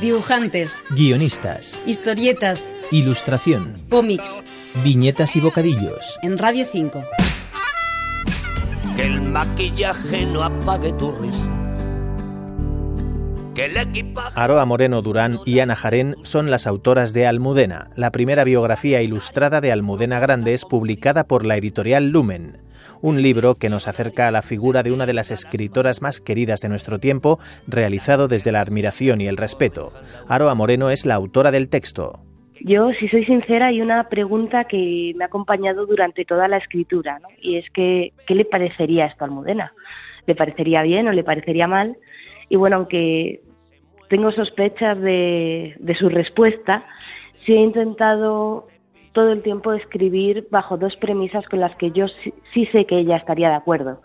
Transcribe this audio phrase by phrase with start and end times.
[0.00, 0.76] Dibujantes.
[0.90, 1.76] Guionistas.
[1.84, 2.70] Historietas.
[2.92, 3.82] Ilustración.
[3.88, 4.42] Cómics.
[4.84, 6.18] Viñetas y bocadillos.
[6.22, 7.04] En Radio 5.
[8.94, 11.50] Que el maquillaje no apague tu risa.
[13.56, 14.38] Que el equipaje...
[14.38, 19.60] Aroa Moreno Durán y Ana Jarén son las autoras de Almudena, la primera biografía ilustrada
[19.60, 22.67] de Almudena Grandes publicada por la editorial Lumen
[23.00, 26.60] un libro que nos acerca a la figura de una de las escritoras más queridas
[26.60, 29.92] de nuestro tiempo, realizado desde la admiración y el respeto.
[30.28, 32.20] Aroa Moreno es la autora del texto.
[32.60, 37.18] Yo, si soy sincera, hay una pregunta que me ha acompañado durante toda la escritura,
[37.20, 37.28] ¿no?
[37.40, 39.72] y es que, ¿qué le parecería esto a Almudena?
[40.26, 41.96] ¿Le parecería bien o le parecería mal?
[42.48, 43.40] Y bueno, aunque
[44.08, 46.84] tengo sospechas de, de su respuesta,
[47.44, 48.66] sí he intentado
[49.12, 52.06] todo el tiempo escribir bajo dos premisas con las que yo
[52.52, 54.02] sí, sé que ella estaría de acuerdo,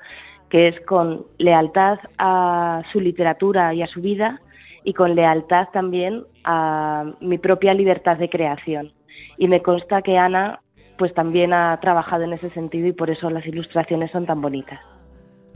[0.50, 4.42] que es con lealtad a su literatura y a su vida
[4.84, 8.92] y con lealtad también a mi propia libertad de creación.
[9.38, 10.60] Y me consta que Ana
[10.98, 14.80] pues también ha trabajado en ese sentido y por eso las ilustraciones son tan bonitas.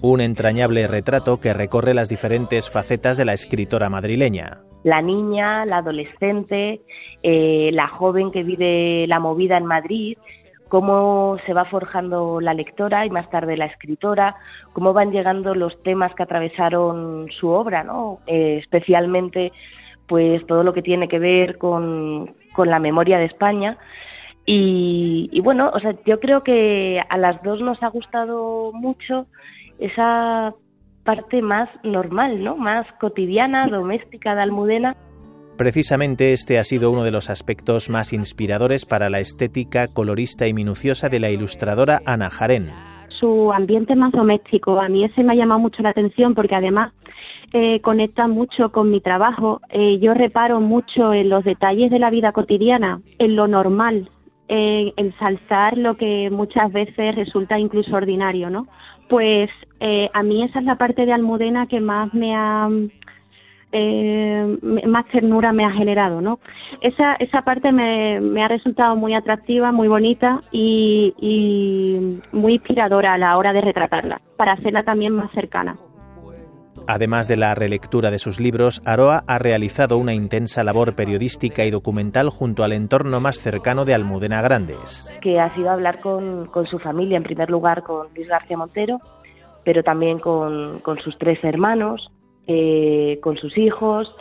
[0.01, 5.77] Un entrañable retrato que recorre las diferentes facetas de la escritora madrileña la niña, la
[5.79, 6.79] adolescente,
[7.21, 10.17] eh, la joven que vive la movida en Madrid,
[10.69, 14.37] cómo se va forjando la lectora y más tarde la escritora,
[14.71, 18.19] cómo van llegando los temas que atravesaron su obra, ¿no?
[18.27, 19.51] Eh, especialmente
[20.07, 23.77] pues todo lo que tiene que ver con, con la memoria de España.
[24.45, 29.25] Y, y, bueno, o sea, yo creo que a las dos nos ha gustado mucho
[29.79, 30.53] esa
[31.07, 32.57] parte más normal, ¿no?
[32.57, 34.93] Más cotidiana, doméstica de Almudena.
[35.57, 40.53] Precisamente este ha sido uno de los aspectos más inspiradores para la estética colorista y
[40.53, 42.71] minuciosa de la ilustradora Ana Jarén.
[43.07, 46.91] Su ambiente más doméstico, a mí ese me ha llamado mucho la atención porque además
[47.53, 49.61] eh, conecta mucho con mi trabajo.
[49.69, 54.09] Eh, yo reparo mucho en los detalles de la vida cotidiana, en lo normal,
[54.49, 58.67] en ensalzar lo que muchas veces resulta incluso ordinario, ¿no?
[59.09, 62.69] Pues eh, a mí esa es la parte de Almudena que más me ha
[63.71, 64.57] eh,
[64.87, 66.39] más ternura me ha generado, ¿no?
[66.81, 73.13] Esa, esa parte me, me ha resultado muy atractiva, muy bonita y, y muy inspiradora
[73.13, 75.77] a la hora de retratarla, para hacerla también más cercana.
[76.87, 81.71] Además de la relectura de sus libros, Aroa ha realizado una intensa labor periodística y
[81.71, 85.13] documental junto al entorno más cercano de Almudena Grandes.
[85.21, 89.01] Que ha sido hablar con, su familia, en primer lugar con Luis García Montero,
[89.65, 92.09] pero también con, sus tres hermanos,
[92.47, 94.15] eh, con sus hijos,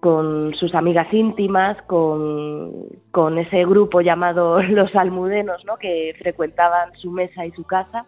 [0.00, 5.76] con sus amigas íntimas, con, ese grupo llamado los almudenos, ¿no?
[5.76, 8.06] que frecuentaban su mesa y su casa.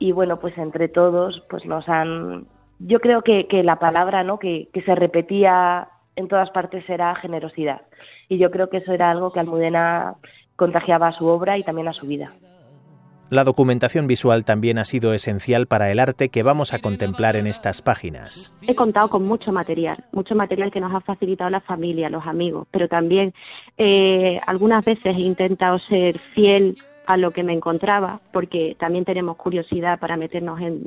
[0.00, 2.46] Y bueno, pues entre todos pues nos han
[2.80, 4.38] yo creo que, la palabra ¿no?
[4.38, 7.82] Que, se repetía en todas partes era generosidad.
[8.28, 10.14] Y yo creo que eso era algo que Almudena
[10.56, 12.32] contagiaba a su obra y también a su vida.
[13.28, 17.46] La documentación visual también ha sido esencial para el arte que vamos a contemplar en
[17.46, 18.52] estas páginas.
[18.66, 22.66] He contado con mucho material, mucho material que nos ha facilitado la familia, los amigos,
[22.72, 23.32] pero también
[23.78, 26.76] eh, algunas veces he intentado ser fiel
[27.06, 30.84] a lo que me encontraba, porque también tenemos curiosidad para meternos en,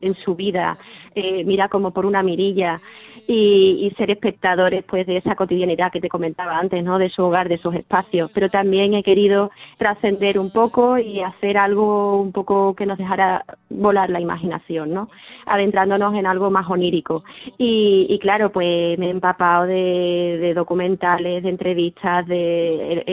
[0.00, 0.78] en su vida,
[1.14, 2.80] eh, mira como por una mirilla
[3.26, 6.98] y, ser espectadores pues de esa cotidianidad que te comentaba antes, ¿no?
[6.98, 8.30] De su hogar, de sus espacios.
[8.32, 13.44] Pero también he querido trascender un poco y hacer algo un poco que nos dejara
[13.68, 15.10] volar la imaginación, ¿no?
[15.44, 17.24] Adentrándonos en algo más onírico.
[17.58, 23.04] Y, claro, pues me he empapado de, documentales, de entrevistas, de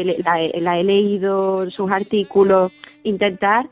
[0.61, 2.71] la he leído sus artículos,
[3.03, 3.67] intentar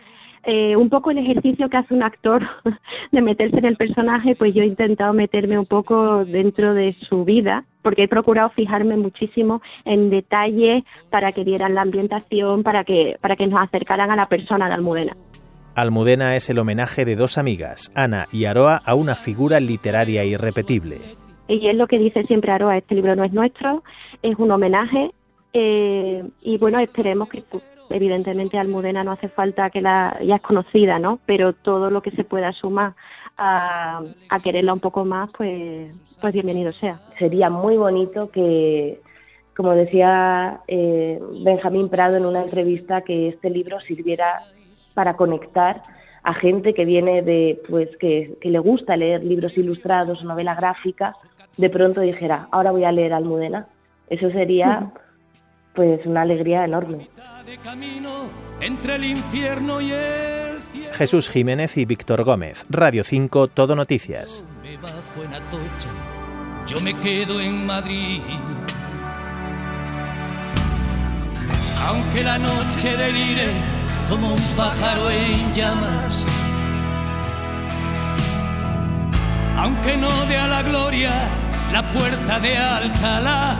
[0.45, 2.43] eh, un poco el ejercicio que hace un actor
[3.11, 7.25] de meterse en el personaje, pues yo he intentado meterme un poco dentro de su
[7.25, 13.17] vida, porque he procurado fijarme muchísimo en detalles para que dieran la ambientación, para que,
[13.21, 15.17] para que nos acercaran a la persona de Almudena.
[15.75, 20.99] Almudena es el homenaje de dos amigas, Ana y Aroa, a una figura literaria irrepetible.
[21.47, 23.83] Y es lo que dice siempre Aroa, este libro no es nuestro,
[24.21, 25.11] es un homenaje
[25.53, 27.41] eh, y bueno, esperemos que
[27.89, 31.19] evidentemente Almudena no hace falta que la ya es conocida, ¿no?
[31.25, 32.93] Pero todo lo que se pueda sumar
[33.37, 34.01] a,
[34.43, 36.99] quererla un poco más, pues, pues bienvenido sea.
[37.19, 39.01] Sería muy bonito que,
[39.55, 44.39] como decía eh, Benjamín Prado en una entrevista, que este libro sirviera
[44.93, 45.83] para conectar
[46.23, 51.13] a gente que viene de, pues, que, le gusta leer libros ilustrados, novela gráfica,
[51.57, 53.67] de pronto dijera, ahora voy a leer Almudena.
[54.09, 54.91] Eso sería
[55.75, 57.07] pues una alegría enorme.
[58.61, 59.91] Entre el infierno y
[60.93, 64.43] Jesús Jiménez y Víctor Gómez, Radio 5, Todo Noticias.
[66.67, 68.21] yo me quedo en Madrid.
[71.87, 73.49] Aunque la noche delire
[74.09, 76.25] como un pájaro en llamas,
[79.57, 81.11] aunque no dé a la gloria
[81.71, 83.55] la puerta de Alcalá,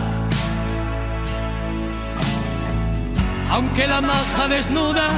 [3.56, 5.08] aunque la maja desnuda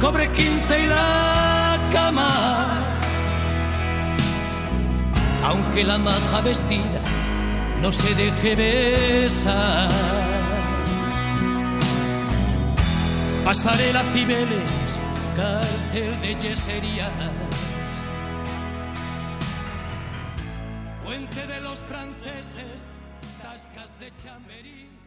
[0.00, 2.32] cobre quince y la cama,
[5.44, 7.02] aunque la maja vestida
[7.82, 9.90] no se deje besar.
[13.44, 14.98] Pasaré las Cibeles,
[15.36, 17.12] cárcel de yeserías.
[21.04, 22.84] Puente de los franceses,
[23.42, 25.01] tascas de chamberí.